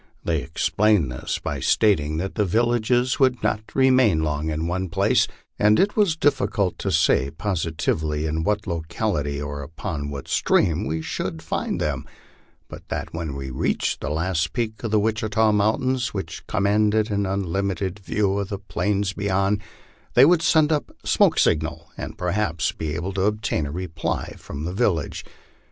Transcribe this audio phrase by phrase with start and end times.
[0.23, 5.27] They explained this by stating that the villages would not remain long in one place,
[5.59, 10.87] and it was difficult to say positively in what lo cality or upon what stream
[10.87, 12.05] we should find them;
[12.67, 17.27] but that when we reached the last peak of the Witchita mountains, which commanded an
[17.27, 19.61] unlimited view of the plains beyond,
[20.15, 24.63] they would send up signal smoke, and perhaps be able to obtain a reply from
[24.63, 25.23] the village.